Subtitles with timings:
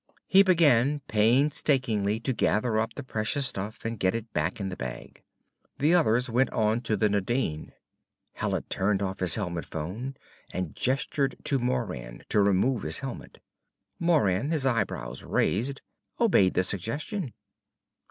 [0.25, 4.75] He began painstakingly to gather up the precious stuff and get it back in the
[4.75, 5.21] bag.
[5.77, 7.73] The others went on to the Nadine.
[8.33, 10.15] Hallet turned off his helmet phone
[10.51, 13.43] and gestured to Moran to remove his helmet.
[13.99, 15.83] Moran, his eyebrows raised,
[16.19, 17.33] obeyed the suggestion.